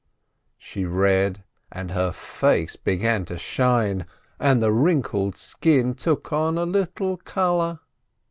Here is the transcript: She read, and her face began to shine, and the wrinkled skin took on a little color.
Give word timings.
She 0.57 0.83
read, 0.83 1.43
and 1.71 1.91
her 1.91 2.11
face 2.11 2.75
began 2.75 3.23
to 3.25 3.37
shine, 3.37 4.07
and 4.39 4.59
the 4.59 4.71
wrinkled 4.71 5.37
skin 5.37 5.93
took 5.93 6.33
on 6.33 6.57
a 6.57 6.65
little 6.65 7.17
color. 7.17 7.81